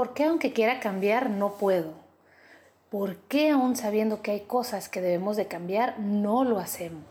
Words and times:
¿Por 0.00 0.14
qué 0.14 0.24
aunque 0.24 0.54
quiera 0.54 0.80
cambiar 0.80 1.28
no 1.28 1.56
puedo? 1.56 1.92
¿Por 2.88 3.16
qué 3.16 3.50
aún 3.50 3.76
sabiendo 3.76 4.22
que 4.22 4.30
hay 4.30 4.40
cosas 4.40 4.88
que 4.88 5.02
debemos 5.02 5.36
de 5.36 5.46
cambiar 5.46 5.98
no 5.98 6.42
lo 6.42 6.58
hacemos? 6.58 7.04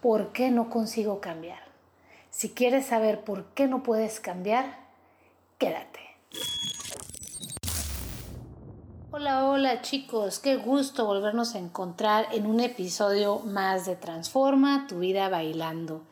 ¿Por 0.00 0.30
qué 0.30 0.52
no 0.52 0.70
consigo 0.70 1.20
cambiar? 1.20 1.58
Si 2.30 2.50
quieres 2.50 2.86
saber 2.86 3.24
por 3.24 3.46
qué 3.46 3.66
no 3.66 3.82
puedes 3.82 4.20
cambiar, 4.20 4.78
quédate. 5.58 5.98
Hola, 9.10 9.46
hola 9.48 9.82
chicos, 9.82 10.38
qué 10.38 10.54
gusto 10.54 11.04
volvernos 11.04 11.56
a 11.56 11.58
encontrar 11.58 12.28
en 12.30 12.46
un 12.46 12.60
episodio 12.60 13.40
más 13.40 13.86
de 13.86 13.96
Transforma 13.96 14.86
tu 14.88 15.00
vida 15.00 15.28
bailando. 15.28 16.02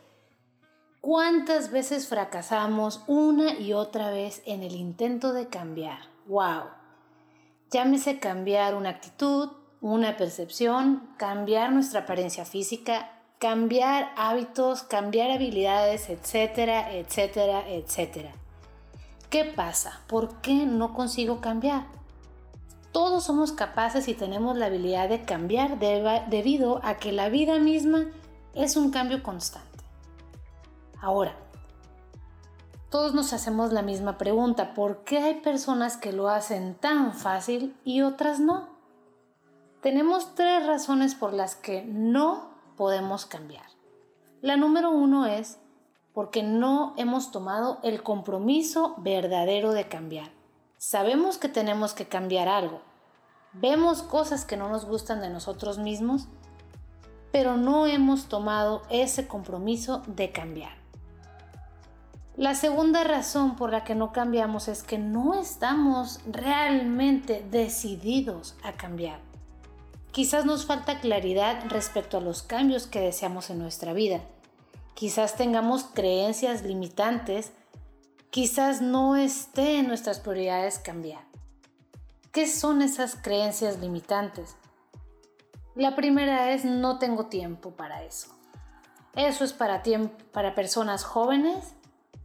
¿Cuántas 1.05 1.71
veces 1.71 2.09
fracasamos 2.09 3.03
una 3.07 3.61
y 3.61 3.75
otra 3.75 4.09
vez 4.09 4.41
en 4.47 4.63
el 4.63 4.75
intento 4.75 5.35
de 5.35 5.49
cambiar? 5.49 5.99
¡Wow! 6.29 6.63
Llámese 7.71 8.19
cambiar 8.19 8.75
una 8.75 8.89
actitud, 8.89 9.51
una 9.83 10.17
percepción, 10.17 11.11
cambiar 11.19 11.73
nuestra 11.73 12.01
apariencia 12.01 12.47
física, 12.47 13.21
cambiar 13.39 14.13
hábitos, 14.17 14.83
cambiar 14.83 15.31
habilidades, 15.31 16.09
etcétera, 16.09 16.95
etcétera, 16.95 17.69
etcétera. 17.69 18.33
¿Qué 19.29 19.45
pasa? 19.45 20.01
¿Por 20.07 20.41
qué 20.41 20.65
no 20.65 20.95
consigo 20.95 21.43
cambiar? 21.43 21.85
Todos 22.93 23.25
somos 23.25 23.53
capaces 23.53 24.09
y 24.09 24.15
tenemos 24.15 24.57
la 24.57 24.67
habilidad 24.67 25.11
de 25.11 25.27
cambiar 25.27 25.79
debido 25.79 26.81
a 26.83 26.97
que 26.97 27.13
la 27.13 27.29
vida 27.29 27.59
misma 27.59 28.07
es 28.55 28.79
un 28.79 28.91
cambio 28.91 29.23
constante. 29.23 29.74
Ahora, 31.01 31.35
todos 32.91 33.13
nos 33.13 33.33
hacemos 33.33 33.73
la 33.73 33.83
misma 33.83 34.19
pregunta, 34.19 34.73
¿por 34.73 35.03
qué 35.05 35.19
hay 35.19 35.41
personas 35.41 35.97
que 35.97 36.13
lo 36.13 36.29
hacen 36.29 36.77
tan 36.77 37.13
fácil 37.13 37.77
y 37.85 38.03
otras 38.03 38.39
no? 38.39 38.69
Tenemos 39.83 40.35
tres 40.35 40.65
razones 40.65 41.15
por 41.15 41.33
las 41.33 41.57
que 41.57 41.85
no 41.85 42.51
podemos 42.77 43.27
cambiar. 43.27 43.67
La 44.43 44.57
número 44.57 44.91
uno 44.91 45.27
es 45.27 45.59
porque 46.13 46.45
no 46.45 46.95
hemos 46.97 47.33
tomado 47.33 47.81
el 47.83 48.03
compromiso 48.03 48.95
verdadero 48.99 49.73
de 49.73 49.89
cambiar. 49.89 50.31
Sabemos 50.79 51.39
que 51.39 51.49
tenemos 51.49 51.95
que 51.95 52.07
cambiar 52.07 52.49
algo. 52.49 52.81
Vemos 53.55 54.03
cosas 54.03 54.45
que 54.45 54.57
no 54.57 54.69
nos 54.69 54.85
gustan 54.85 55.21
de 55.21 55.31
nosotros 55.31 55.79
mismos, 55.79 56.29
pero 57.33 57.57
no 57.57 57.87
hemos 57.87 58.27
tomado 58.27 58.83
ese 58.91 59.27
compromiso 59.27 60.03
de 60.07 60.31
cambiar. 60.31 60.84
La 62.37 62.57
segunda 62.57 63.05
razón 63.05 63.55
por 63.55 63.71
la 63.71 63.85
que 63.85 63.95
no 63.95 64.13
cambiamos 64.13 64.67
es 64.67 64.83
que 64.83 64.99
no 64.99 65.35
estamos 65.35 66.19
realmente 66.27 67.47
decididos 67.49 68.57
a 68.65 68.73
cambiar. 68.73 69.21
Quizás 70.11 70.45
nos 70.45 70.67
falta 70.67 70.99
claridad 70.99 71.65
respecto 71.69 72.17
a 72.17 72.21
los 72.21 72.43
cambios 72.43 72.89
que 72.89 73.01
deseamos 73.01 73.51
en 73.51 73.61
nuestra 73.61 73.93
vida. 73.93 74.21
Quizás 74.95 75.37
tengamos 75.37 75.85
creencias 75.85 76.63
limitantes. 76.63 77.53
Quizás 78.31 78.83
no 78.83 79.15
esté 79.15 79.79
en 79.79 79.87
nuestras 79.87 80.19
prioridades 80.19 80.81
cambiar. 80.81 81.23
¿Qué 82.33 82.49
son 82.49 82.83
esas 82.83 83.15
creencias 83.15 83.79
limitantes? 83.79 84.57
La 85.77 85.95
primera 85.95 86.51
es 86.51 86.65
no 86.65 86.99
tengo 86.99 87.27
tiempo 87.27 87.71
para 87.71 88.03
eso. 88.03 88.27
Eso 89.15 89.45
es 89.45 89.53
para, 89.53 89.85
para 90.33 90.57
personas 90.57 91.05
jóvenes 91.05 91.75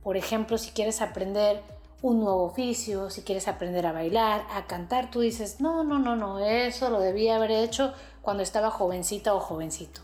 por 0.04 0.18
ejemplo, 0.18 0.58
si 0.58 0.72
quieres 0.72 1.02
aprender 1.02 1.64
un 2.02 2.20
nuevo 2.22 2.44
oficio, 2.44 3.10
si 3.10 3.24
quieres 3.24 3.48
aprender 3.48 3.86
a 3.86 3.92
bailar, 3.92 4.46
a 4.52 4.66
cantar, 4.68 5.12
tú 5.12 5.20
dices, 5.20 5.60
no, 5.60 5.84
no, 5.84 6.00
no, 6.00 6.16
no, 6.16 6.40
eso 6.40 6.90
lo 6.90 7.00
debía 7.00 7.36
haber 7.36 7.52
hecho 7.52 7.94
cuando 8.22 8.44
estaba 8.44 8.72
jovencita 8.72 9.34
o 9.34 9.40
jovencito. 9.40 10.02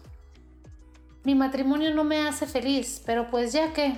Mi 1.23 1.35
matrimonio 1.35 1.93
no 1.93 2.03
me 2.03 2.27
hace 2.27 2.45
feliz, 2.45 3.01
pero 3.05 3.29
pues 3.29 3.53
ya 3.53 3.73
que, 3.73 3.97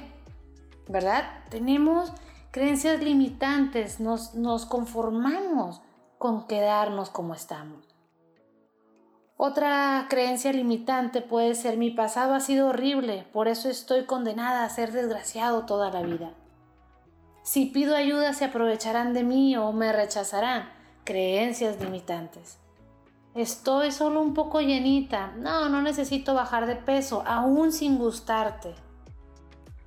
¿verdad? 0.88 1.26
Tenemos 1.50 2.12
creencias 2.52 3.02
limitantes, 3.02 4.00
nos, 4.00 4.36
nos 4.36 4.66
conformamos 4.66 5.82
con 6.18 6.48
quedarnos 6.48 7.10
como 7.10 7.34
estamos. 7.34 7.87
Otra 9.40 10.08
creencia 10.10 10.52
limitante 10.52 11.22
puede 11.22 11.54
ser 11.54 11.78
mi 11.78 11.92
pasado 11.92 12.34
ha 12.34 12.40
sido 12.40 12.70
horrible, 12.70 13.28
por 13.32 13.48
eso 13.48 13.70
estoy 13.70 14.06
condenada 14.06 14.64
a 14.64 14.70
ser 14.70 14.92
desgraciado 14.92 15.66
toda 15.66 15.92
la 15.92 16.02
vida. 16.02 16.32
Si 17.44 17.68
pido 17.68 17.96
ayuda 17.96 18.34
se 18.34 18.46
aprovecharán 18.46 19.14
de 19.14 19.24
mí 19.24 19.56
o 19.56 19.72
me 19.72 19.94
rechazarán. 19.94 20.70
Creencias 21.06 21.80
limitantes. 21.80 22.58
Estoy 23.36 23.92
solo 23.92 24.22
un 24.22 24.34
poco 24.34 24.60
llenita. 24.60 25.32
No, 25.38 25.70
no 25.70 25.82
necesito 25.82 26.34
bajar 26.34 26.66
de 26.66 26.76
peso, 26.76 27.24
aún 27.26 27.72
sin 27.72 28.00
gustarte. 28.00 28.74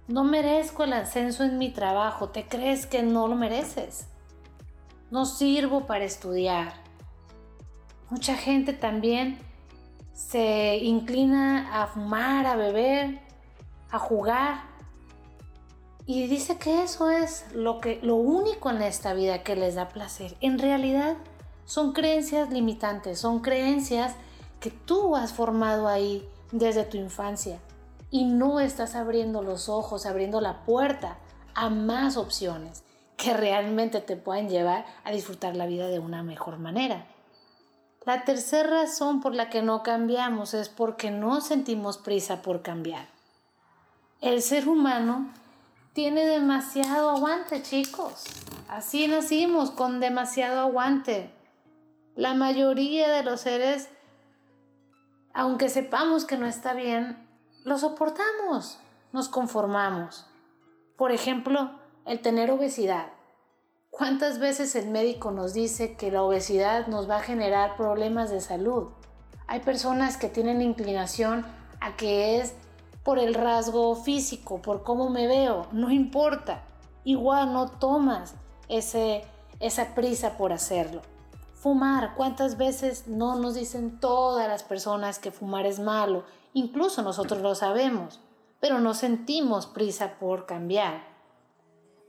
No 0.06 0.24
merezco 0.24 0.84
el 0.84 0.92
ascenso 0.92 1.44
en 1.44 1.58
mi 1.58 1.70
trabajo. 1.70 2.30
¿Te 2.30 2.46
crees 2.46 2.86
que 2.86 3.02
no 3.02 3.28
lo 3.28 3.34
mereces? 3.34 4.06
No 5.10 5.26
sirvo 5.26 5.86
para 5.86 6.04
estudiar. 6.04 6.72
Mucha 8.10 8.36
gente 8.36 8.72
también 8.72 9.38
se 10.12 10.78
inclina 10.78 11.82
a 11.82 11.86
fumar, 11.86 12.44
a 12.46 12.56
beber, 12.56 13.20
a 13.90 13.98
jugar. 13.98 14.62
Y 16.06 16.26
dice 16.26 16.58
que 16.58 16.82
eso 16.82 17.10
es 17.10 17.46
lo, 17.54 17.80
que, 17.80 18.00
lo 18.02 18.16
único 18.16 18.70
en 18.70 18.82
esta 18.82 19.14
vida 19.14 19.42
que 19.42 19.54
les 19.54 19.76
da 19.76 19.88
placer. 19.88 20.36
En 20.40 20.58
realidad 20.58 21.16
son 21.64 21.92
creencias 21.92 22.50
limitantes, 22.50 23.20
son 23.20 23.40
creencias 23.40 24.14
que 24.58 24.70
tú 24.70 25.14
has 25.14 25.32
formado 25.32 25.86
ahí 25.86 26.28
desde 26.50 26.82
tu 26.84 26.96
infancia 26.96 27.60
y 28.10 28.24
no 28.24 28.58
estás 28.58 28.96
abriendo 28.96 29.40
los 29.40 29.68
ojos, 29.68 30.04
abriendo 30.04 30.40
la 30.40 30.64
puerta 30.64 31.18
a 31.54 31.70
más 31.70 32.16
opciones 32.16 32.82
que 33.16 33.34
realmente 33.34 34.00
te 34.00 34.16
puedan 34.16 34.48
llevar 34.48 34.84
a 35.04 35.12
disfrutar 35.12 35.54
la 35.54 35.66
vida 35.66 35.88
de 35.88 36.00
una 36.00 36.22
mejor 36.22 36.58
manera. 36.58 37.06
La 38.06 38.24
tercera 38.24 38.82
razón 38.82 39.20
por 39.20 39.34
la 39.34 39.50
que 39.50 39.60
no 39.60 39.82
cambiamos 39.82 40.54
es 40.54 40.70
porque 40.70 41.10
no 41.10 41.42
sentimos 41.42 41.98
prisa 41.98 42.40
por 42.40 42.62
cambiar. 42.62 43.06
El 44.22 44.40
ser 44.40 44.68
humano 44.68 45.28
tiene 45.92 46.24
demasiado 46.24 47.10
aguante, 47.10 47.62
chicos. 47.62 48.24
Así 48.68 49.06
nacimos, 49.06 49.70
con 49.70 50.00
demasiado 50.00 50.60
aguante. 50.60 51.30
La 52.16 52.32
mayoría 52.32 53.08
de 53.10 53.22
los 53.22 53.42
seres, 53.42 53.90
aunque 55.34 55.68
sepamos 55.68 56.24
que 56.24 56.38
no 56.38 56.46
está 56.46 56.72
bien, 56.72 57.28
lo 57.64 57.76
soportamos, 57.76 58.78
nos 59.12 59.28
conformamos. 59.28 60.26
Por 60.96 61.12
ejemplo, 61.12 61.70
el 62.06 62.20
tener 62.20 62.50
obesidad. 62.50 63.08
¿Cuántas 63.90 64.38
veces 64.38 64.76
el 64.76 64.88
médico 64.88 65.32
nos 65.32 65.52
dice 65.52 65.96
que 65.96 66.12
la 66.12 66.22
obesidad 66.22 66.86
nos 66.86 67.10
va 67.10 67.16
a 67.16 67.22
generar 67.22 67.76
problemas 67.76 68.30
de 68.30 68.40
salud? 68.40 68.88
Hay 69.48 69.60
personas 69.60 70.16
que 70.16 70.28
tienen 70.28 70.62
inclinación 70.62 71.44
a 71.80 71.96
que 71.96 72.38
es 72.38 72.54
por 73.02 73.18
el 73.18 73.34
rasgo 73.34 73.96
físico, 73.96 74.62
por 74.62 74.84
cómo 74.84 75.10
me 75.10 75.26
veo, 75.26 75.66
no 75.72 75.90
importa. 75.90 76.62
Igual 77.02 77.52
no 77.52 77.68
tomas 77.68 78.34
esa 78.68 79.94
prisa 79.96 80.38
por 80.38 80.52
hacerlo. 80.52 81.02
Fumar, 81.54 82.14
¿cuántas 82.14 82.56
veces 82.56 83.08
no 83.08 83.34
nos 83.36 83.54
dicen 83.54 83.98
todas 83.98 84.46
las 84.46 84.62
personas 84.62 85.18
que 85.18 85.32
fumar 85.32 85.66
es 85.66 85.80
malo? 85.80 86.22
Incluso 86.54 87.02
nosotros 87.02 87.42
lo 87.42 87.56
sabemos, 87.56 88.20
pero 88.60 88.78
no 88.78 88.94
sentimos 88.94 89.66
prisa 89.66 90.14
por 90.20 90.46
cambiar 90.46 91.09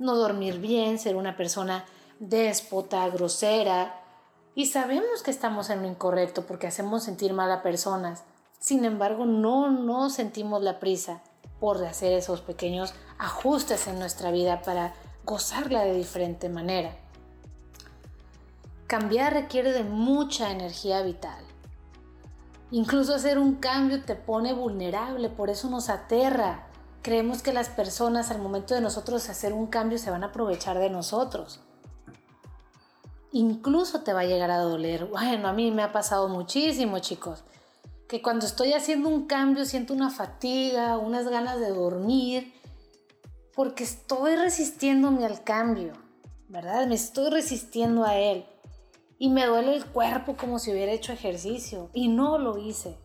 no 0.02 0.16
dormir 0.16 0.60
bien, 0.60 1.00
ser 1.00 1.16
una 1.16 1.38
persona 1.38 1.86
déspota, 2.20 3.08
grosera. 3.10 3.96
Y 4.56 4.66
sabemos 4.66 5.24
que 5.24 5.32
estamos 5.32 5.70
en 5.70 5.82
lo 5.82 5.88
incorrecto 5.88 6.46
porque 6.46 6.68
hacemos 6.68 7.04
sentir 7.04 7.34
mal 7.34 7.52
a 7.52 7.62
personas. 7.62 8.24
Sin 8.60 8.84
embargo, 8.84 9.26
no 9.26 9.72
nos 9.72 10.14
sentimos 10.14 10.62
la 10.62 10.80
prisa 10.80 11.22
por 11.60 11.84
hacer 11.86 12.12
esos 12.14 12.42
pequeños 12.42 12.94
ajustes 13.18 13.88
en 13.88 14.00
nuestra 14.00 14.32
vida 14.32 14.62
para 14.64 14.94
gozarla 15.24 15.84
de 15.84 15.94
diferente 15.94 16.50
manera. 16.50 16.96
Cambiar 18.88 19.34
requiere 19.34 19.72
de 19.72 19.84
mucha 19.84 20.52
energía 20.52 21.02
vital. 21.02 21.44
Incluso 22.72 23.14
hacer 23.14 23.38
un 23.38 23.56
cambio 23.56 24.04
te 24.04 24.16
pone 24.16 24.54
vulnerable, 24.54 25.30
por 25.30 25.50
eso 25.50 25.70
nos 25.70 25.90
aterra. 25.90 26.68
Creemos 27.02 27.42
que 27.42 27.54
las 27.54 27.70
personas 27.70 28.32
al 28.32 28.40
momento 28.40 28.74
de 28.76 28.82
nosotros 28.82 29.30
hacer 29.30 29.54
un 29.54 29.68
cambio 29.68 29.98
se 29.98 30.12
van 30.12 30.24
a 30.24 30.28
aprovechar 30.28 30.80
de 30.80 30.90
nosotros. 30.90 31.62
Incluso 33.32 34.02
te 34.02 34.14
va 34.14 34.22
a 34.22 34.26
llegar 34.26 34.52
a 34.52 34.60
doler. 34.60 35.06
Bueno, 35.06 35.48
a 35.48 35.54
mí 35.54 35.72
me 35.72 35.84
ha 35.84 35.92
pasado 35.92 36.28
muchísimo, 36.28 37.00
chicos. 37.00 37.44
Que 38.08 38.22
cuando 38.22 38.46
estoy 38.46 38.74
haciendo 38.74 39.10
un 39.10 39.26
cambio 39.26 39.66
siento 39.66 39.94
una 39.94 40.10
fatiga, 40.10 40.98
unas 40.98 41.28
ganas 41.28 41.60
de 41.60 41.70
dormir, 41.70 42.54
porque 43.56 43.84
estoy 43.84 44.36
resistiéndome 44.36 45.26
al 45.26 45.44
cambio. 45.44 45.94
¿verdad? 46.52 46.86
Me 46.86 46.96
estoy 46.96 47.30
resistiendo 47.30 48.04
a 48.04 48.18
él. 48.18 48.46
Y 49.18 49.30
me 49.30 49.46
duele 49.46 49.76
el 49.76 49.86
cuerpo 49.86 50.36
como 50.36 50.60
si 50.60 50.72
hubiera 50.72 50.92
hecho 50.92 51.14
ejercicio. 51.14 51.90
Y 51.94 52.10
no 52.10 52.38
lo 52.38 52.58
hice. 52.58 52.98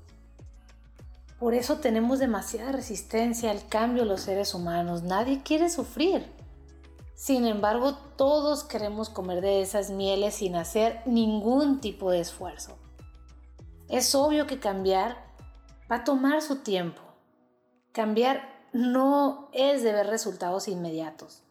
Por 1.39 1.55
eso 1.55 1.79
tenemos 1.79 2.19
demasiada 2.19 2.73
resistencia 2.73 3.51
al 3.51 3.67
cambio 3.69 4.05
los 4.05 4.23
seres 4.23 4.55
humanos. 4.55 5.03
Nadie 5.03 5.43
quiere 5.43 5.69
sufrir. 5.69 6.27
Sin 7.15 7.47
embargo, 7.47 7.95
todos 8.17 8.65
queremos 8.65 9.11
comer 9.11 9.41
de 9.43 9.61
esas 9.61 9.91
mieles 9.91 10.37
sin 10.37 10.57
hacer 10.57 11.03
ningún 11.05 11.81
tipo 11.81 12.11
de 12.11 12.21
esfuerzo. 12.21 12.79
Es 13.89 14.15
obvio 14.15 14.47
que 14.47 14.59
cambiar 14.59 15.17
va 15.91 15.97
a 15.97 16.05
tomar 16.05 16.43
su 16.43 16.57
tiempo. 16.57 17.01
Cambiar 17.93 18.57
no 18.73 19.49
es 19.53 19.83
de 19.83 19.93
ver 19.93 20.07
resultados 20.07 20.69
inmediatos. 20.69 21.43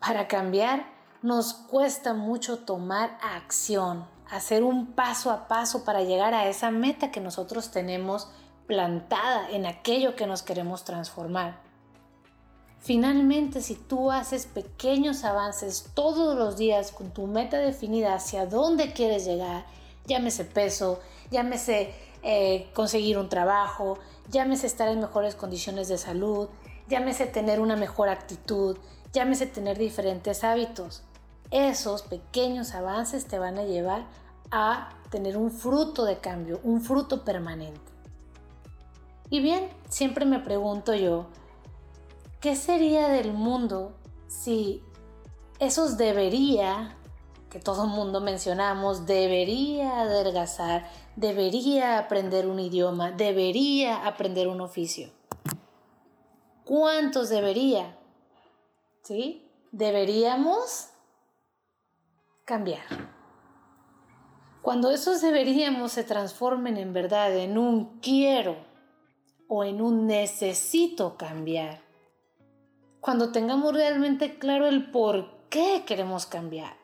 Para 0.00 0.26
cambiar 0.26 0.86
nos 1.22 1.54
cuesta 1.54 2.14
mucho 2.14 2.58
tomar 2.58 3.18
acción, 3.22 4.06
hacer 4.28 4.64
un 4.64 4.94
paso 4.94 5.30
a 5.30 5.46
paso 5.46 5.84
para 5.84 6.02
llegar 6.02 6.34
a 6.34 6.48
esa 6.48 6.72
meta 6.72 7.12
que 7.12 7.20
nosotros 7.20 7.70
tenemos 7.70 8.28
plantada 8.72 9.50
en 9.50 9.66
aquello 9.66 10.16
que 10.16 10.26
nos 10.26 10.42
queremos 10.42 10.82
transformar. 10.82 11.60
Finalmente, 12.80 13.60
si 13.60 13.74
tú 13.74 14.10
haces 14.10 14.46
pequeños 14.46 15.24
avances 15.24 15.90
todos 15.92 16.38
los 16.38 16.56
días 16.56 16.90
con 16.90 17.10
tu 17.10 17.26
meta 17.26 17.58
definida 17.58 18.14
hacia 18.14 18.46
dónde 18.46 18.94
quieres 18.94 19.26
llegar, 19.26 19.66
llámese 20.06 20.46
peso, 20.46 21.00
llámese 21.30 21.94
eh, 22.22 22.70
conseguir 22.72 23.18
un 23.18 23.28
trabajo, 23.28 23.98
llámese 24.30 24.68
estar 24.68 24.88
en 24.88 25.00
mejores 25.00 25.34
condiciones 25.34 25.88
de 25.88 25.98
salud, 25.98 26.48
llámese 26.88 27.26
tener 27.26 27.60
una 27.60 27.76
mejor 27.76 28.08
actitud, 28.08 28.78
llámese 29.12 29.44
tener 29.44 29.76
diferentes 29.76 30.44
hábitos. 30.44 31.02
Esos 31.50 32.00
pequeños 32.00 32.74
avances 32.74 33.26
te 33.26 33.38
van 33.38 33.58
a 33.58 33.64
llevar 33.64 34.06
a 34.50 34.94
tener 35.10 35.36
un 35.36 35.50
fruto 35.50 36.06
de 36.06 36.20
cambio, 36.20 36.58
un 36.64 36.80
fruto 36.80 37.22
permanente. 37.22 37.91
Y 39.32 39.40
bien, 39.40 39.70
siempre 39.88 40.26
me 40.26 40.40
pregunto 40.40 40.94
yo, 40.94 41.24
¿qué 42.42 42.54
sería 42.54 43.08
del 43.08 43.32
mundo 43.32 43.94
si 44.28 44.82
esos 45.58 45.96
debería, 45.96 46.98
que 47.48 47.58
todo 47.58 47.86
mundo 47.86 48.20
mencionamos, 48.20 49.06
debería 49.06 50.02
adelgazar, 50.02 50.86
debería 51.16 51.96
aprender 51.96 52.46
un 52.46 52.60
idioma, 52.60 53.10
debería 53.10 54.06
aprender 54.06 54.48
un 54.48 54.60
oficio? 54.60 55.08
¿Cuántos 56.66 57.30
debería? 57.30 57.96
¿Sí? 59.00 59.50
Deberíamos 59.70 60.90
cambiar. 62.44 62.84
Cuando 64.60 64.90
esos 64.90 65.22
deberíamos 65.22 65.92
se 65.92 66.04
transformen 66.04 66.76
en 66.76 66.92
verdad 66.92 67.34
en 67.34 67.56
un 67.56 67.98
quiero 68.00 68.70
o 69.54 69.64
en 69.64 69.82
un 69.82 70.06
necesito 70.06 71.18
cambiar, 71.18 71.82
cuando 73.02 73.32
tengamos 73.32 73.74
realmente 73.74 74.38
claro 74.38 74.66
el 74.66 74.90
por 74.90 75.28
qué 75.50 75.84
queremos 75.86 76.24
cambiar 76.24 76.78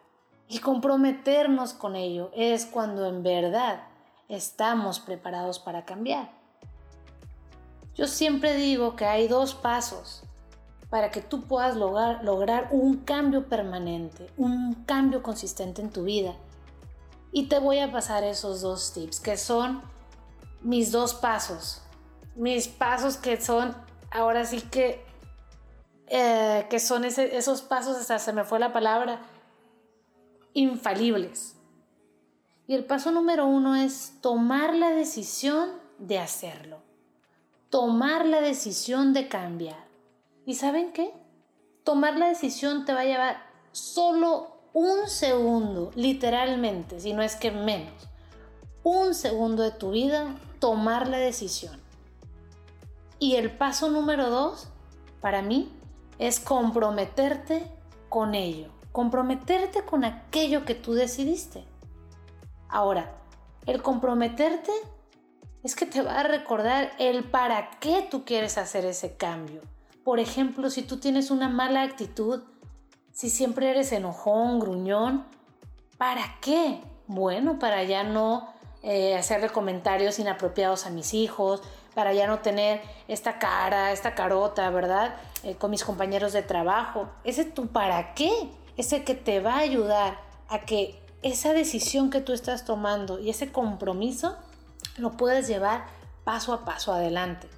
y 0.48 0.58
comprometernos 0.58 1.72
con 1.72 1.96
ello, 1.96 2.30
es 2.34 2.66
cuando 2.66 3.06
en 3.06 3.22
verdad 3.22 3.84
estamos 4.28 5.00
preparados 5.00 5.58
para 5.58 5.86
cambiar. 5.86 6.30
Yo 7.94 8.06
siempre 8.06 8.52
digo 8.52 8.96
que 8.96 9.06
hay 9.06 9.28
dos 9.28 9.54
pasos 9.54 10.24
para 10.90 11.10
que 11.10 11.22
tú 11.22 11.44
puedas 11.44 11.74
lograr, 11.74 12.22
lograr 12.22 12.68
un 12.70 12.98
cambio 12.98 13.48
permanente, 13.48 14.30
un 14.36 14.74
cambio 14.84 15.22
consistente 15.22 15.80
en 15.80 15.88
tu 15.88 16.04
vida. 16.04 16.34
Y 17.32 17.46
te 17.46 17.60
voy 17.60 17.78
a 17.78 17.90
pasar 17.90 18.24
esos 18.24 18.60
dos 18.60 18.92
tips, 18.92 19.20
que 19.20 19.38
son 19.38 19.80
mis 20.60 20.92
dos 20.92 21.14
pasos. 21.14 21.80
Mis 22.38 22.68
pasos 22.68 23.16
que 23.16 23.40
son, 23.40 23.76
ahora 24.10 24.46
sí 24.46 24.60
que, 24.62 25.04
eh, 26.06 26.66
que 26.70 26.78
son 26.78 27.04
esos 27.04 27.62
pasos, 27.62 27.96
hasta 27.98 28.18
se 28.18 28.32
me 28.32 28.44
fue 28.44 28.58
la 28.58 28.72
palabra, 28.72 29.20
infalibles. 30.54 31.56
Y 32.68 32.74
el 32.74 32.84
paso 32.84 33.10
número 33.10 33.46
uno 33.46 33.74
es 33.74 34.14
tomar 34.20 34.74
la 34.74 34.90
decisión 34.90 35.70
de 35.98 36.20
hacerlo. 36.20 36.78
Tomar 37.70 38.24
la 38.24 38.40
decisión 38.40 39.12
de 39.12 39.28
cambiar. 39.28 39.84
¿Y 40.46 40.54
saben 40.54 40.92
qué? 40.92 41.12
Tomar 41.82 42.16
la 42.16 42.28
decisión 42.28 42.84
te 42.84 42.94
va 42.94 43.00
a 43.00 43.04
llevar 43.04 43.42
solo 43.72 44.58
un 44.72 45.08
segundo, 45.08 45.90
literalmente, 45.96 47.00
si 47.00 47.14
no 47.14 47.22
es 47.22 47.34
que 47.34 47.50
menos. 47.50 48.08
Un 48.84 49.12
segundo 49.12 49.64
de 49.64 49.72
tu 49.72 49.90
vida, 49.90 50.36
tomar 50.60 51.08
la 51.08 51.18
decisión. 51.18 51.87
Y 53.18 53.36
el 53.36 53.50
paso 53.50 53.90
número 53.90 54.30
dos, 54.30 54.68
para 55.20 55.42
mí, 55.42 55.72
es 56.18 56.40
comprometerte 56.40 57.70
con 58.08 58.34
ello. 58.34 58.68
Comprometerte 58.92 59.82
con 59.84 60.04
aquello 60.04 60.64
que 60.64 60.74
tú 60.74 60.94
decidiste. 60.94 61.64
Ahora, 62.68 63.14
el 63.66 63.82
comprometerte 63.82 64.72
es 65.62 65.74
que 65.74 65.86
te 65.86 66.02
va 66.02 66.20
a 66.20 66.22
recordar 66.22 66.92
el 66.98 67.24
para 67.24 67.70
qué 67.80 68.06
tú 68.10 68.24
quieres 68.24 68.58
hacer 68.58 68.84
ese 68.84 69.16
cambio 69.16 69.62
por 70.08 70.20
ejemplo, 70.20 70.70
si 70.70 70.80
tú 70.80 70.96
tienes 70.96 71.30
una 71.30 71.50
mala 71.50 71.82
actitud, 71.82 72.40
si 73.12 73.28
siempre 73.28 73.68
eres 73.68 73.92
enojón, 73.92 74.58
gruñón, 74.58 75.26
¿para 75.98 76.38
qué? 76.40 76.80
Bueno, 77.06 77.58
para 77.58 77.84
ya 77.84 78.04
no 78.04 78.48
eh, 78.82 79.18
hacerle 79.18 79.50
comentarios 79.50 80.18
inapropiados 80.18 80.86
a 80.86 80.90
mis 80.90 81.12
hijos, 81.12 81.60
para 81.98 82.12
ya 82.12 82.28
no 82.28 82.38
tener 82.38 82.80
esta 83.08 83.40
cara, 83.40 83.90
esta 83.90 84.14
carota, 84.14 84.70
¿verdad? 84.70 85.16
Eh, 85.42 85.56
con 85.56 85.72
mis 85.72 85.82
compañeros 85.82 86.32
de 86.32 86.42
trabajo. 86.42 87.08
Ese 87.24 87.40
es 87.40 87.52
tu 87.52 87.66
para 87.66 88.14
qué, 88.14 88.30
ese 88.76 89.02
que 89.02 89.16
te 89.16 89.40
va 89.40 89.54
a 89.54 89.58
ayudar 89.58 90.20
a 90.48 90.60
que 90.60 91.02
esa 91.22 91.52
decisión 91.52 92.10
que 92.10 92.20
tú 92.20 92.32
estás 92.32 92.64
tomando 92.64 93.18
y 93.18 93.30
ese 93.30 93.50
compromiso 93.50 94.36
lo 94.96 95.16
puedes 95.16 95.48
llevar 95.48 95.86
paso 96.22 96.52
a 96.52 96.64
paso 96.64 96.92
adelante 96.92 97.48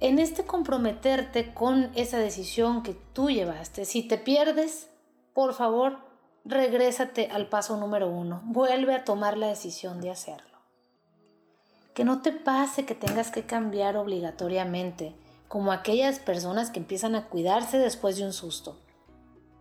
en 0.00 0.18
este 0.18 0.46
comprometerte 0.46 1.52
con 1.52 1.90
esa 1.94 2.16
decisión 2.16 2.82
que 2.82 2.94
tú 3.12 3.28
llevaste. 3.28 3.84
Si 3.84 4.02
te 4.08 4.16
pierdes, 4.16 4.88
por 5.34 5.52
favor, 5.52 5.98
regrésate 6.46 7.28
al 7.30 7.50
paso 7.50 7.76
número 7.76 8.08
uno. 8.08 8.40
Vuelve 8.46 8.94
a 8.94 9.04
tomar 9.04 9.36
la 9.36 9.48
decisión 9.48 10.00
de 10.00 10.10
hacerlo. 10.12 10.51
Que 11.94 12.04
no 12.04 12.22
te 12.22 12.32
pase 12.32 12.84
que 12.86 12.94
tengas 12.94 13.30
que 13.30 13.44
cambiar 13.44 13.96
obligatoriamente, 13.96 15.14
como 15.48 15.72
aquellas 15.72 16.18
personas 16.18 16.70
que 16.70 16.78
empiezan 16.78 17.14
a 17.14 17.28
cuidarse 17.28 17.78
después 17.78 18.16
de 18.16 18.24
un 18.24 18.32
susto. 18.32 18.78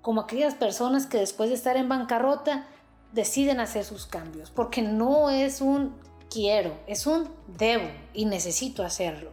Como 0.02 0.22
aquellas 0.22 0.56
personas 0.56 1.06
que 1.06 1.18
después 1.18 1.50
de 1.50 1.56
estar 1.56 1.78
en 1.78 1.90
bancarrota 1.90 2.66
deciden 3.12 3.60
hacer 3.60 3.84
sus 3.84 4.06
cambios, 4.06 4.50
porque 4.50 4.82
no 4.82 5.30
es 5.30 5.62
un 5.62 5.94
quiero, 6.30 6.74
es 6.88 7.06
un 7.06 7.30
debo 7.58 7.90
y 8.14 8.26
necesito 8.26 8.84
hacerlo 8.84 9.32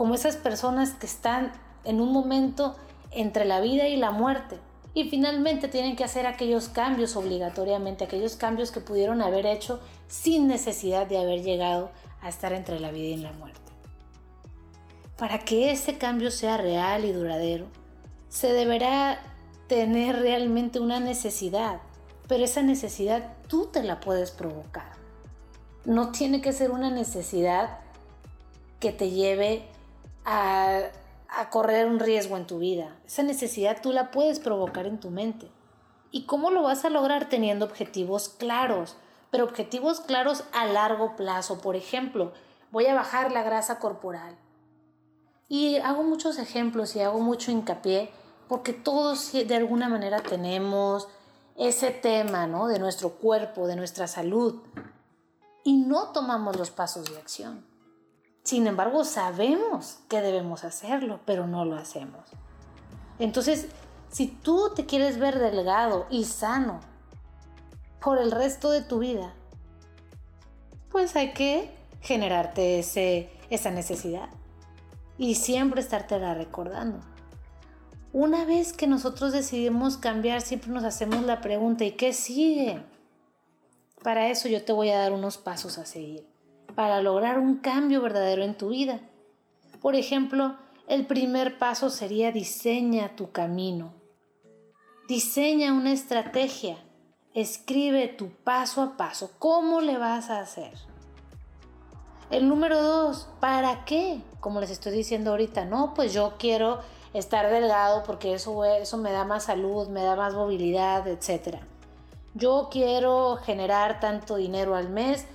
como 0.00 0.14
esas 0.14 0.36
personas 0.36 0.92
que 0.92 1.04
están 1.04 1.52
en 1.84 2.00
un 2.00 2.10
momento 2.10 2.74
entre 3.10 3.44
la 3.44 3.60
vida 3.60 3.86
y 3.86 3.96
la 3.96 4.12
muerte 4.12 4.58
y 4.94 5.08
finalmente 5.08 5.68
tienen 5.68 5.96
que 5.96 6.04
hacer 6.04 6.26
aquellos 6.26 6.68
cambios 6.68 7.16
obligatoriamente, 7.16 8.04
aquellos 8.04 8.36
cambios 8.36 8.70
que 8.70 8.80
pudieron 8.80 9.22
haber 9.22 9.46
hecho 9.46 9.80
sin 10.08 10.48
necesidad 10.48 11.06
de 11.06 11.18
haber 11.18 11.42
llegado 11.42 11.90
a 12.20 12.28
estar 12.28 12.52
entre 12.52 12.80
la 12.80 12.90
vida 12.90 13.08
y 13.08 13.16
la 13.16 13.32
muerte. 13.32 13.60
Para 15.16 15.38
que 15.38 15.70
ese 15.70 15.98
cambio 15.98 16.30
sea 16.30 16.56
real 16.56 17.04
y 17.04 17.12
duradero, 17.12 17.66
se 18.28 18.52
deberá 18.52 19.20
tener 19.68 20.18
realmente 20.18 20.80
una 20.80 20.98
necesidad, 20.98 21.80
pero 22.26 22.44
esa 22.44 22.62
necesidad 22.62 23.34
tú 23.46 23.66
te 23.66 23.82
la 23.82 24.00
puedes 24.00 24.30
provocar. 24.30 24.92
No 25.84 26.10
tiene 26.10 26.40
que 26.40 26.52
ser 26.52 26.70
una 26.70 26.90
necesidad 26.90 27.78
que 28.80 28.92
te 28.92 29.10
lleve 29.10 29.64
a, 30.24 30.80
correr 31.50 31.86
un 31.86 31.98
riesgo 31.98 32.36
en 32.36 32.46
tu 32.46 32.58
vida. 32.58 32.96
Esa 33.06 33.22
necesidad 33.22 33.80
tú 33.82 33.92
la 33.92 34.10
puedes 34.10 34.40
provocar 34.40 34.86
en 34.86 35.00
tu 35.00 35.10
mente. 35.10 35.50
¿Y 36.10 36.24
cómo 36.24 36.50
lo 36.50 36.62
vas 36.62 36.84
a 36.84 36.90
lograr 36.90 37.28
teniendo 37.28 37.64
objetivos 37.64 38.28
claros? 38.28 38.96
Pero 39.30 39.44
objetivos 39.44 40.00
claros 40.00 40.44
a 40.52 40.66
largo 40.66 41.14
plazo. 41.16 41.60
Por 41.60 41.76
ejemplo, 41.76 42.32
voy 42.72 42.86
a 42.86 42.94
bajar 42.94 43.30
la 43.32 43.42
grasa 43.42 43.78
corporal. 43.78 44.36
Y 45.48 45.76
hago 45.78 46.02
muchos 46.02 46.38
ejemplos 46.38 46.94
y 46.96 47.00
hago 47.00 47.20
mucho 47.20 47.50
hincapié 47.50 48.10
porque 48.48 48.72
todos 48.72 49.32
de 49.32 49.54
alguna 49.54 49.88
manera 49.88 50.20
tenemos 50.20 51.08
ese 51.56 51.90
tema, 51.90 52.48
¿no? 52.48 52.66
De 52.66 52.80
nuestro 52.80 53.10
cuerpo, 53.10 53.68
de 53.68 53.76
nuestra 53.76 54.08
salud. 54.08 54.60
Y 55.62 55.76
no 55.76 56.08
tomamos 56.08 56.56
los 56.56 56.70
pasos 56.70 57.08
de 57.10 57.18
acción. 57.18 57.69
Sin 58.42 58.66
embargo, 58.66 59.04
sabemos 59.04 59.98
que 60.08 60.20
debemos 60.20 60.64
hacerlo, 60.64 61.20
pero 61.24 61.46
no 61.46 61.64
lo 61.64 61.76
hacemos. 61.76 62.24
Entonces, 63.18 63.68
Si 64.10 64.26
tú 64.26 64.72
te 64.74 64.86
quieres 64.86 65.18
ver 65.18 65.38
delgado 65.38 66.06
y 66.10 66.24
sano 66.24 66.80
por 68.00 68.18
el 68.18 68.32
resto 68.32 68.70
de 68.72 68.82
tu 68.82 68.98
vida, 68.98 69.32
pues 70.90 71.14
hay 71.14 71.32
que 71.32 71.70
generarte 72.00 72.80
ese, 72.80 73.30
esa 73.50 73.70
necesidad 73.70 74.28
y 75.16 75.36
siempre 75.36 75.80
estártela 75.80 76.34
recordando. 76.34 76.98
Una 78.12 78.44
vez 78.44 78.72
que 78.72 78.88
nosotros 78.88 79.32
decidimos 79.32 79.96
cambiar, 79.96 80.40
siempre 80.40 80.70
nos 80.70 80.82
hacemos 80.82 81.22
la 81.22 81.40
pregunta, 81.40 81.84
¿y 81.84 81.92
qué 81.92 82.12
sigue? 82.12 82.82
Para 84.02 84.28
eso 84.28 84.48
yo 84.48 84.64
te 84.64 84.72
voy 84.72 84.90
a 84.90 84.98
dar 84.98 85.12
unos 85.12 85.38
pasos 85.38 85.78
a 85.78 85.86
seguir, 85.86 86.26
para 86.74 87.00
lograr 87.02 87.38
un 87.38 87.56
cambio 87.56 88.00
verdadero 88.00 88.42
en 88.42 88.56
tu 88.56 88.68
vida. 88.70 89.00
Por 89.80 89.94
ejemplo, 89.94 90.56
el 90.88 91.06
primer 91.06 91.58
paso 91.58 91.90
sería 91.90 92.32
diseña 92.32 93.16
tu 93.16 93.30
camino. 93.30 93.94
Diseña 95.08 95.72
una 95.72 95.92
estrategia. 95.92 96.78
Escribe 97.32 98.08
tu 98.08 98.30
paso 98.30 98.82
a 98.82 98.96
paso. 98.96 99.30
¿Cómo 99.38 99.80
le 99.80 99.98
vas 99.98 100.30
a 100.30 100.40
hacer? 100.40 100.72
El 102.30 102.48
número 102.48 102.80
dos, 102.80 103.28
¿para 103.40 103.84
qué? 103.84 104.20
Como 104.40 104.60
les 104.60 104.70
estoy 104.70 104.92
diciendo 104.92 105.30
ahorita, 105.30 105.64
no, 105.64 105.94
pues 105.94 106.12
yo 106.12 106.34
quiero 106.38 106.80
estar 107.12 107.50
delgado 107.50 108.04
porque 108.04 108.34
eso, 108.34 108.64
eso 108.64 108.98
me 108.98 109.10
da 109.10 109.24
más 109.24 109.44
salud, 109.44 109.88
me 109.88 110.02
da 110.02 110.14
más 110.14 110.34
movilidad, 110.34 111.08
etc. 111.08 111.56
Yo 112.34 112.68
quiero 112.70 113.36
generar 113.36 113.98
tanto 113.98 114.36
dinero 114.36 114.76
al 114.76 114.90
mes 114.90 115.26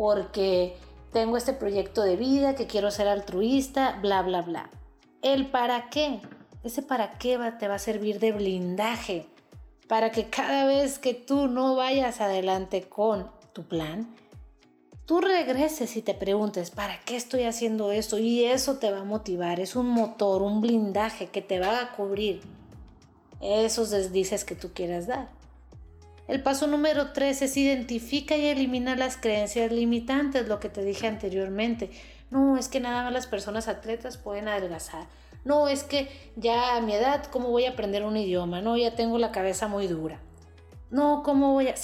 porque 0.00 0.78
tengo 1.12 1.36
este 1.36 1.52
proyecto 1.52 2.00
de 2.00 2.16
vida, 2.16 2.54
que 2.54 2.66
quiero 2.66 2.90
ser 2.90 3.06
altruista, 3.06 3.98
bla, 4.00 4.22
bla, 4.22 4.40
bla. 4.40 4.70
El 5.20 5.50
para 5.50 5.90
qué, 5.90 6.20
ese 6.64 6.80
para 6.80 7.18
qué 7.18 7.38
te 7.58 7.68
va 7.68 7.74
a 7.74 7.78
servir 7.78 8.18
de 8.18 8.32
blindaje 8.32 9.26
para 9.88 10.10
que 10.10 10.30
cada 10.30 10.64
vez 10.64 10.98
que 10.98 11.12
tú 11.12 11.48
no 11.48 11.76
vayas 11.76 12.22
adelante 12.22 12.88
con 12.88 13.30
tu 13.52 13.64
plan, 13.64 14.08
tú 15.04 15.20
regreses 15.20 15.94
y 15.98 16.00
te 16.00 16.14
preguntes, 16.14 16.70
¿para 16.70 16.98
qué 17.00 17.16
estoy 17.16 17.42
haciendo 17.42 17.92
esto? 17.92 18.16
Y 18.16 18.46
eso 18.46 18.78
te 18.78 18.90
va 18.90 19.00
a 19.00 19.04
motivar, 19.04 19.60
es 19.60 19.76
un 19.76 19.88
motor, 19.88 20.40
un 20.40 20.62
blindaje 20.62 21.26
que 21.26 21.42
te 21.42 21.60
va 21.60 21.78
a 21.78 21.92
cubrir 21.92 22.40
esos 23.42 23.90
desdices 23.90 24.46
que 24.46 24.54
tú 24.54 24.70
quieras 24.72 25.06
dar. 25.06 25.39
El 26.30 26.44
paso 26.44 26.68
número 26.68 27.10
3 27.10 27.42
es 27.42 27.56
identifica 27.56 28.36
y 28.36 28.46
elimina 28.46 28.94
las 28.94 29.16
creencias 29.16 29.72
limitantes, 29.72 30.46
lo 30.46 30.60
que 30.60 30.68
te 30.68 30.84
dije 30.84 31.08
anteriormente. 31.08 31.90
No, 32.30 32.56
es 32.56 32.68
que 32.68 32.78
nada 32.78 33.02
más 33.02 33.12
las 33.12 33.26
personas 33.26 33.66
atletas 33.66 34.16
pueden 34.16 34.46
adelgazar. 34.46 35.08
No, 35.44 35.66
es 35.66 35.82
que 35.82 36.08
ya 36.36 36.76
a 36.76 36.82
mi 36.82 36.92
edad, 36.92 37.24
¿cómo 37.24 37.48
voy 37.48 37.64
a 37.64 37.70
aprender 37.70 38.04
un 38.04 38.16
idioma? 38.16 38.60
No, 38.60 38.76
ya 38.76 38.94
tengo 38.94 39.18
la 39.18 39.32
cabeza 39.32 39.66
muy 39.66 39.88
dura. 39.88 40.20
No, 40.92 41.24
¿cómo 41.24 41.52
voy 41.52 41.66
a...? 41.66 41.74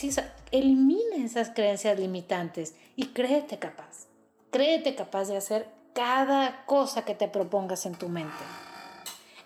Elimina 0.53 1.17
esas 1.25 1.50
creencias 1.50 1.99
limitantes 1.99 2.76
y 2.95 3.07
créete 3.07 3.59
capaz. 3.59 4.07
Créete 4.53 4.95
capaz 4.95 5.26
de 5.26 5.38
hacer 5.38 5.67
cada 5.93 6.65
cosa 6.67 7.05
que 7.05 7.17
te 7.17 7.26
propongas 7.26 7.85
en 7.85 7.97
tu 7.97 8.09
mente. 8.09 8.45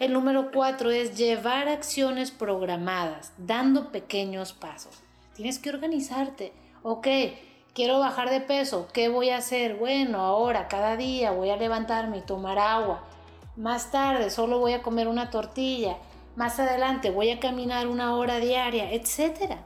El 0.00 0.14
número 0.14 0.50
cuatro 0.50 0.90
es 0.90 1.18
llevar 1.18 1.68
acciones 1.68 2.30
programadas, 2.30 3.34
dando 3.36 3.92
pequeños 3.92 4.54
pasos. 4.54 5.02
Tienes 5.34 5.58
que 5.58 5.68
organizarte. 5.68 6.54
Ok, 6.82 7.06
quiero 7.74 7.98
bajar 7.98 8.30
de 8.30 8.40
peso. 8.40 8.88
¿Qué 8.94 9.10
voy 9.10 9.28
a 9.28 9.36
hacer? 9.36 9.76
Bueno, 9.76 10.20
ahora, 10.20 10.68
cada 10.68 10.96
día 10.96 11.32
voy 11.32 11.50
a 11.50 11.58
levantarme 11.58 12.16
y 12.16 12.22
tomar 12.22 12.58
agua. 12.58 13.04
Más 13.56 13.90
tarde 13.90 14.30
solo 14.30 14.58
voy 14.58 14.72
a 14.72 14.80
comer 14.80 15.06
una 15.06 15.28
tortilla. 15.28 15.98
Más 16.34 16.58
adelante 16.58 17.10
voy 17.10 17.28
a 17.28 17.38
caminar 17.38 17.86
una 17.86 18.16
hora 18.16 18.38
diaria, 18.38 18.94
etc. 18.94 19.56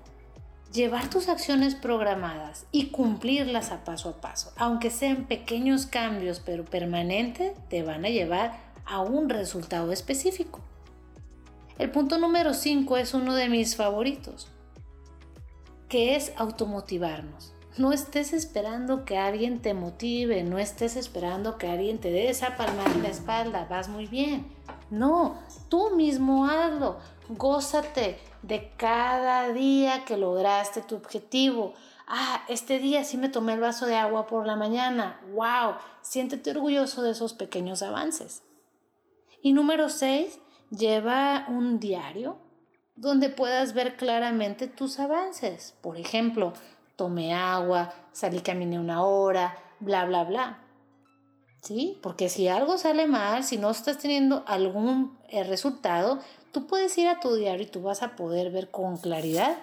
Llevar 0.72 1.10
tus 1.10 1.28
acciones 1.28 1.76
programadas 1.76 2.66
y 2.72 2.86
cumplirlas 2.86 3.70
a 3.70 3.84
paso 3.84 4.08
a 4.08 4.20
paso, 4.20 4.52
aunque 4.56 4.90
sean 4.90 5.26
pequeños 5.26 5.86
cambios 5.86 6.42
pero 6.44 6.64
permanentes, 6.64 7.52
te 7.68 7.84
van 7.84 8.04
a 8.04 8.08
llevar 8.08 8.73
a 8.86 9.00
un 9.00 9.28
resultado 9.28 9.92
específico. 9.92 10.60
El 11.78 11.90
punto 11.90 12.18
número 12.18 12.54
5 12.54 12.96
es 12.98 13.14
uno 13.14 13.34
de 13.34 13.48
mis 13.48 13.74
favoritos, 13.74 14.48
que 15.88 16.14
es 16.14 16.32
automotivarnos. 16.36 17.52
No 17.76 17.92
estés 17.92 18.32
esperando 18.32 19.04
que 19.04 19.18
alguien 19.18 19.60
te 19.60 19.74
motive, 19.74 20.44
no 20.44 20.60
estés 20.60 20.94
esperando 20.94 21.58
que 21.58 21.66
alguien 21.66 21.98
te 21.98 22.12
dé 22.12 22.30
esa 22.30 22.56
palmada 22.56 22.92
en 22.92 23.02
la 23.02 23.08
espalda, 23.08 23.66
vas 23.68 23.88
muy 23.88 24.06
bien. 24.06 24.46
No, 24.90 25.38
tú 25.68 25.96
mismo 25.96 26.46
hazlo, 26.46 26.98
gózate 27.28 28.20
de 28.42 28.70
cada 28.76 29.48
día 29.52 30.04
que 30.04 30.16
lograste 30.16 30.82
tu 30.82 30.94
objetivo. 30.94 31.74
Ah, 32.06 32.44
este 32.48 32.78
día 32.78 33.02
sí 33.02 33.16
me 33.16 33.28
tomé 33.28 33.54
el 33.54 33.60
vaso 33.60 33.86
de 33.86 33.96
agua 33.96 34.26
por 34.26 34.46
la 34.46 34.54
mañana. 34.54 35.20
¡Wow! 35.32 35.74
Siéntete 36.02 36.50
orgulloso 36.50 37.02
de 37.02 37.10
esos 37.10 37.32
pequeños 37.32 37.82
avances. 37.82 38.44
Y 39.44 39.52
número 39.52 39.90
6, 39.90 40.38
lleva 40.70 41.44
un 41.48 41.78
diario 41.78 42.38
donde 42.96 43.28
puedas 43.28 43.74
ver 43.74 43.94
claramente 43.98 44.68
tus 44.68 44.98
avances. 44.98 45.74
Por 45.82 45.98
ejemplo, 45.98 46.54
tomé 46.96 47.34
agua, 47.34 47.92
salí, 48.12 48.40
caminé 48.40 48.78
una 48.80 49.04
hora, 49.04 49.54
bla, 49.80 50.06
bla, 50.06 50.24
bla. 50.24 50.64
¿Sí? 51.60 51.98
Porque 52.02 52.30
si 52.30 52.48
algo 52.48 52.78
sale 52.78 53.06
mal, 53.06 53.44
si 53.44 53.58
no 53.58 53.70
estás 53.70 53.98
teniendo 53.98 54.44
algún 54.46 55.18
eh, 55.28 55.44
resultado, 55.44 56.20
tú 56.50 56.66
puedes 56.66 56.96
ir 56.96 57.06
a 57.08 57.20
tu 57.20 57.34
diario 57.34 57.66
y 57.66 57.70
tú 57.70 57.82
vas 57.82 58.02
a 58.02 58.16
poder 58.16 58.50
ver 58.50 58.70
con 58.70 58.96
claridad 58.96 59.58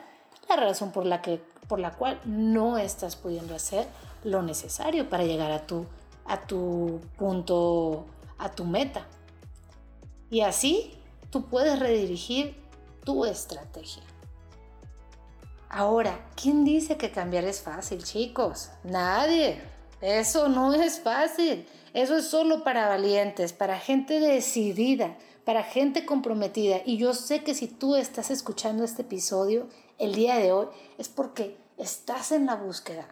la 0.48 0.58
razón 0.58 0.92
por 0.92 1.08
la, 1.08 1.24
que, 1.24 1.42
por 1.68 1.80
la 1.80 1.96
cual 1.96 2.22
no 2.26 2.78
estás 2.78 3.16
pudiendo 3.16 3.56
hacer 3.56 3.88
lo 4.24 4.44
necesario 4.44 5.10
para 5.10 5.24
llegar 5.24 5.50
a 5.50 5.66
tu, 5.66 5.88
a 6.28 6.40
tu 6.46 7.02
punto, 7.18 8.06
a 8.38 8.52
tu 8.52 8.64
meta. 8.66 9.08
Y 10.32 10.42
así 10.42 10.94
tú 11.30 11.46
puedes 11.46 11.78
redirigir 11.78 12.56
tu 13.04 13.26
estrategia. 13.26 14.02
Ahora, 15.70 16.26
¿quién 16.36 16.66
dice 16.66 16.98
que 16.98 17.12
cambiar 17.12 17.44
es 17.44 17.62
fácil, 17.62 18.04
chicos? 18.04 18.72
Nadie. 18.84 19.62
Eso 20.02 20.50
no 20.50 20.74
es 20.74 21.00
fácil. 21.02 21.68
Eso 21.94 22.18
es 22.18 22.28
solo 22.28 22.64
para 22.64 22.88
valientes, 22.88 23.54
para 23.54 23.78
gente 23.78 24.20
decidida, 24.20 25.18
para 25.46 25.64
gente 25.64 26.06
comprometida. 26.06 26.82
Y 26.86 26.98
yo 26.98 27.14
sé 27.14 27.44
que 27.44 27.54
si 27.54 27.68
tú 27.68 27.96
estás 27.96 28.32
escuchando 28.32 28.84
este 28.84 29.02
episodio 29.04 29.68
el 29.98 30.16
día 30.16 30.38
de 30.38 30.52
hoy 30.52 30.68
es 30.98 31.10
porque 31.10 31.58
estás 31.78 32.32
en 32.32 32.46
la 32.46 32.56
búsqueda. 32.56 33.08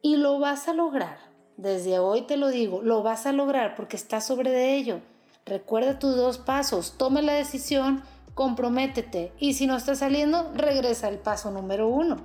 Y 0.00 0.16
lo 0.16 0.38
vas 0.38 0.68
a 0.68 0.72
lograr. 0.72 1.18
Desde 1.56 1.98
hoy 1.98 2.22
te 2.22 2.36
lo 2.36 2.48
digo, 2.48 2.82
lo 2.82 3.02
vas 3.02 3.26
a 3.26 3.32
lograr 3.32 3.76
porque 3.76 3.96
estás 3.96 4.26
sobre 4.26 4.50
de 4.50 4.76
ello. 4.76 5.00
Recuerda 5.46 6.00
tus 6.00 6.16
dos 6.16 6.38
pasos, 6.38 6.94
toma 6.98 7.22
la 7.22 7.34
decisión, 7.34 8.02
comprométete 8.34 9.32
y 9.38 9.54
si 9.54 9.68
no 9.68 9.76
está 9.76 9.94
saliendo, 9.94 10.50
regresa 10.54 11.06
al 11.06 11.18
paso 11.18 11.52
número 11.52 11.86
uno. 11.86 12.16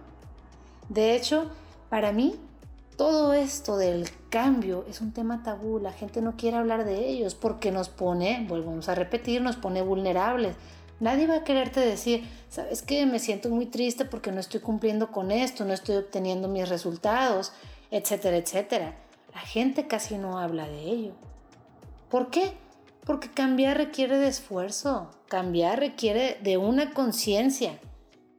De 0.90 1.16
hecho, 1.16 1.51
para 1.92 2.12
mí, 2.13 2.40
todo 2.98 3.34
esto 3.34 3.78
del 3.78 4.10
cambio 4.32 4.86
es 4.90 5.01
un 5.01 5.13
tema 5.13 5.44
tabú, 5.44 5.78
la 5.78 5.92
gente 5.92 6.20
no 6.20 6.36
quiere 6.36 6.58
hablar 6.58 6.84
de 6.84 7.10
ellos 7.10 7.36
porque 7.36 7.72
nos 7.72 7.90
pone, 7.90 8.44
volvemos 8.50 8.90
a 8.90 8.96
repetir, 8.96 9.44
nos 9.44 9.56
pone 9.56 9.84
vulnerables. 9.84 10.56
Nadie 11.00 11.28
va 11.28 11.36
a 11.36 11.44
quererte 11.44 11.80
decir, 11.80 12.28
sabes 12.50 12.82
que 12.82 13.06
me 13.06 13.20
siento 13.20 13.50
muy 13.50 13.68
triste 13.68 14.04
porque 14.04 14.32
no 14.32 14.40
estoy 14.40 14.62
cumpliendo 14.62 15.12
con 15.12 15.30
esto, 15.30 15.63
no 15.63 15.74
estoy 15.74 15.98
obteniendo 15.98 16.48
mis 16.48 16.70
resultados, 16.70 17.54
etcétera, 17.92 18.38
etcétera. 18.38 18.96
La 19.32 19.42
gente 19.42 19.86
casi 19.86 20.18
no 20.18 20.40
habla 20.40 20.68
de 20.68 20.82
ello. 20.82 21.12
¿Por 22.10 22.32
qué? 22.32 22.54
Porque 23.12 23.30
cambiar 23.30 23.75
requiere 23.75 24.18
de 24.18 24.30
esfuerzo, 24.30 25.12
cambiar 25.27 25.80
requiere 25.80 26.39
de 26.44 26.56
una 26.56 26.94
conciencia, 26.94 27.77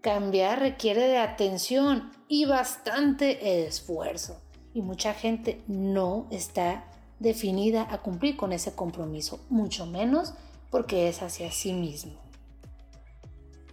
cambiar 0.01 0.61
requiere 0.61 1.09
de 1.09 1.19
atención 1.19 2.11
y 2.27 2.47
bastante 2.47 3.67
esfuerzo. 3.67 4.41
Y 4.73 4.81
mucha 4.81 5.13
gente 5.13 5.63
no 5.67 6.27
está 6.31 6.87
definida 7.19 7.87
a 7.91 7.99
cumplir 7.99 8.39
con 8.39 8.55
ese 8.55 8.75
compromiso, 8.75 9.45
mucho 9.51 9.85
menos 9.85 10.33
porque 10.71 11.11
es 11.11 11.21
hacia 11.21 11.53
sí 11.53 11.75
mismo. 11.75 12.19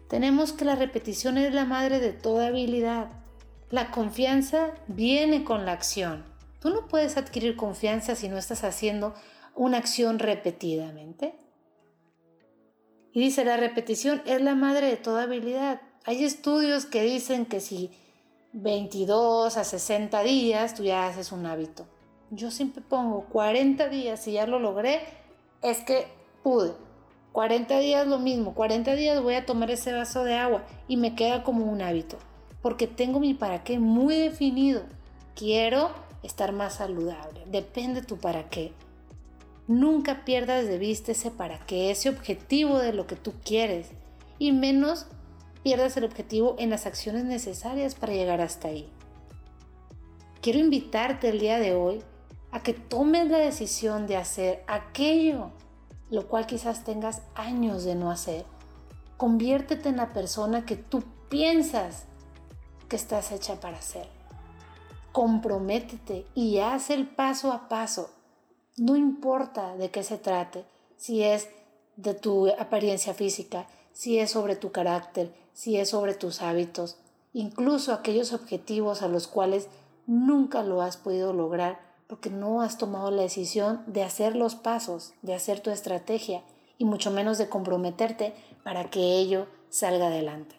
Tenemos 0.10 0.51
que 0.51 0.65
la 0.65 0.75
repetición 0.75 1.38
es 1.38 1.53
la 1.53 1.63
madre 1.63 2.01
de 2.01 2.12
toda 2.12 2.48
habilidad. 2.48 3.08
La 3.70 3.91
confianza 3.91 4.72
viene 4.88 5.46
con 5.46 5.65
la 5.65 5.72
acción. 5.72 6.25
Tú 6.60 6.70
no 6.70 6.89
puedes 6.89 7.15
adquirir 7.15 7.56
confianza 7.56 8.15
si 8.15 8.27
no 8.27 8.38
estás 8.38 8.65
haciendo 8.65 9.13
una 9.60 9.78
acción 9.78 10.20
repetidamente. 10.20 11.34
Y 13.12 13.20
dice, 13.20 13.44
la 13.44 13.58
repetición 13.58 14.22
es 14.25 14.42
la 14.42 14.56
madre 14.56 14.88
de 14.88 14.96
toda 14.96 15.24
habilidad. 15.24 15.82
Hay 16.06 16.24
estudios 16.24 16.86
que 16.86 17.04
dicen 17.04 17.46
que 17.46 17.60
si 17.60 17.92
22 18.54 19.58
a 19.58 19.63
60 19.66 20.24
días 20.24 20.75
tú 20.75 20.84
ya 20.84 21.08
haces 21.08 21.34
un 21.34 21.46
hábito. 21.46 21.86
Yo 22.32 22.51
siempre 22.51 22.82
pongo 22.82 23.25
40 23.25 23.89
días 23.89 24.25
y 24.30 24.34
ya 24.34 24.48
lo 24.48 24.60
logré, 24.60 25.01
es 25.62 25.80
que 25.80 26.08
pude. 26.42 26.72
40 27.34 27.80
días 27.80 28.08
lo 28.08 28.18
mismo, 28.18 28.56
40 28.56 28.96
días 28.96 29.22
voy 29.22 29.34
a 29.34 29.46
tomar 29.46 29.72
ese 29.72 29.92
vaso 29.92 30.24
de 30.24 30.36
agua 30.36 30.63
y 30.88 30.96
me 30.96 31.16
queda 31.16 31.44
como 31.44 31.66
un 31.66 31.82
hábito, 31.82 32.18
porque 32.62 32.88
tengo 32.88 33.20
mi 33.20 33.34
para 33.34 33.66
qué 33.66 33.78
muy 33.78 34.16
definido. 34.16 34.84
Quiero 35.36 35.92
estar 36.24 36.54
más 36.54 36.75
saludable, 36.75 37.44
depende 37.48 38.01
tu 38.01 38.18
para 38.18 38.50
qué. 38.50 38.74
Nunca 39.70 40.26
pierdas 40.26 40.68
de 40.68 40.78
vista 40.78 41.14
ese 41.14 41.32
para 41.32 41.66
qué, 41.66 41.92
ese 41.92 42.10
objetivo 42.10 42.78
de 42.78 42.92
lo 42.92 43.08
que 43.08 43.16
tú 43.16 43.34
quieres 43.46 43.92
y 44.38 44.52
menos 44.52 45.06
pierdas 45.64 45.96
el 45.96 46.04
objetivo 46.04 46.58
en 46.60 46.70
las 46.70 46.86
acciones 46.86 47.24
necesarias 47.24 47.96
para 47.96 48.12
llegar 48.12 48.42
hasta 48.42 48.68
ahí. 48.68 48.90
Quiero 50.42 50.60
invitarte 50.60 51.30
el 51.30 51.40
día 51.40 51.60
de 51.60 51.74
hoy 51.74 52.02
a 52.52 52.62
que 52.62 52.74
tomes 52.74 53.30
la 53.30 53.38
decisión 53.38 54.08
de 54.08 54.18
hacer 54.18 54.66
aquello 54.68 55.52
lo 56.10 56.28
cual 56.28 56.48
quizás 56.48 56.84
tengas 56.84 57.22
años 57.36 57.84
de 57.84 57.96
no 57.96 58.12
hacer. 58.12 58.46
Conviértete 59.18 59.90
en 59.90 59.98
la 59.98 60.14
persona 60.14 60.66
que 60.66 60.76
tú 60.76 61.04
piensas 61.30 62.06
que 62.88 62.96
estás 62.96 63.32
hecha 63.32 63.60
para 63.60 63.82
ser. 63.82 64.08
Comprométete 65.12 66.26
y 66.34 66.60
haz 66.60 66.90
el 66.90 67.08
paso 67.08 67.52
a 67.52 67.68
paso. 67.70 68.10
No 68.79 68.95
importa 68.95 69.75
de 69.75 69.91
qué 69.91 70.03
se 70.03 70.17
trate, 70.17 70.63
si 70.95 71.21
es 71.21 71.50
de 71.98 72.13
tu 72.13 72.48
apariencia 72.48 73.13
física, 73.13 73.67
si 73.91 74.19
es 74.19 74.31
sobre 74.31 74.55
tu 74.55 74.71
carácter, 74.71 75.33
si 75.51 75.75
es 75.75 75.89
sobre 75.89 76.13
tus 76.13 76.41
hábitos, 76.41 76.98
incluso 77.33 77.91
aquellos 77.91 78.31
objetivos 78.31 79.01
a 79.01 79.09
los 79.09 79.27
cuales 79.27 79.67
nunca 80.07 80.63
lo 80.63 80.81
has 80.81 80.95
podido 80.95 81.33
lograr 81.33 81.81
porque 82.07 82.29
no 82.29 82.62
has 82.62 82.77
tomado 82.77 83.12
la 83.12 83.24
decisión 83.24 83.83
de 83.86 84.01
hacer 84.03 84.38
los 84.38 84.55
pasos, 84.55 85.13
de 85.24 85.33
hacer 85.33 85.59
tu 85.59 85.71
estrategia 85.71 86.41
y 86.77 86.86
mucho 86.86 87.12
menos 87.12 87.38
de 87.38 87.50
comprometerte 87.50 88.33
para 88.63 88.89
que 88.89 89.17
ello 89.17 89.48
salga 89.69 90.07
adelante. 90.07 90.55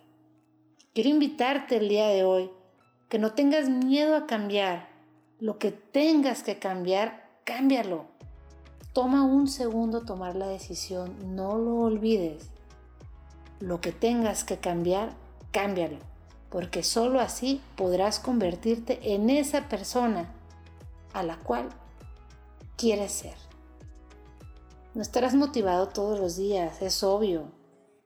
Quiero 0.92 1.08
invitarte 1.08 1.78
el 1.78 1.88
día 1.88 2.08
de 2.08 2.24
hoy 2.24 2.50
que 3.08 3.18
no 3.18 3.32
tengas 3.32 3.70
miedo 3.70 4.14
a 4.14 4.26
cambiar. 4.26 4.90
Lo 5.38 5.58
que 5.58 5.72
tengas 5.72 6.42
que 6.42 6.58
cambiar, 6.58 7.30
cámbialo. 7.44 8.09
Toma 8.92 9.22
un 9.22 9.46
segundo 9.46 10.02
tomar 10.02 10.34
la 10.34 10.48
decisión, 10.48 11.36
no 11.36 11.56
lo 11.56 11.76
olvides. 11.76 12.50
Lo 13.60 13.80
que 13.80 13.92
tengas 13.92 14.42
que 14.42 14.58
cambiar, 14.58 15.12
cámbialo, 15.52 15.98
porque 16.50 16.82
solo 16.82 17.20
así 17.20 17.60
podrás 17.76 18.18
convertirte 18.18 19.14
en 19.14 19.30
esa 19.30 19.68
persona 19.68 20.32
a 21.12 21.22
la 21.22 21.36
cual 21.36 21.68
quieres 22.76 23.12
ser. 23.12 23.36
No 24.94 25.02
estarás 25.02 25.36
motivado 25.36 25.86
todos 25.86 26.18
los 26.18 26.36
días, 26.36 26.82
es 26.82 27.04
obvio, 27.04 27.52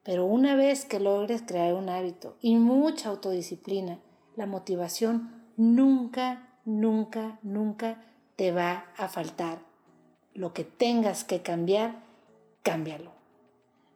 pero 0.03 0.25
una 0.25 0.55
vez 0.55 0.85
que 0.85 0.99
logres 0.99 1.41
crear 1.41 1.73
un 1.73 1.89
hábito 1.89 2.37
y 2.41 2.57
mucha 2.57 3.09
autodisciplina, 3.09 3.97
la 4.35 4.45
motivación 4.45 5.49
nunca, 5.57 6.59
nunca, 6.63 7.39
nunca 7.41 8.05
te 8.35 8.51
va 8.51 8.85
a 8.97 9.07
faltar. 9.07 9.64
Lo 10.35 10.53
que 10.53 10.63
tengas 10.63 11.23
que 11.23 11.41
cambiar, 11.41 12.03
cámbialo. 12.61 13.11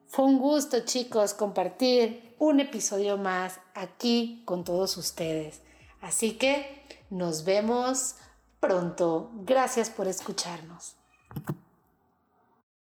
Fue 0.08 0.25
un 0.25 0.39
gusto 0.39 0.79
chicos 0.86 1.36
compartir 1.36 2.34
un 2.39 2.62
episodio 2.62 3.17
más 3.17 3.60
aquí 3.75 4.41
con 4.46 4.63
todos 4.63 4.98
ustedes. 4.98 5.62
Así 6.01 6.38
que 6.38 6.84
nos 7.10 7.43
vemos 7.43 8.15
pronto. 8.62 9.29
Gracias 9.43 9.89
por 9.89 10.08
escucharnos. 10.08 10.96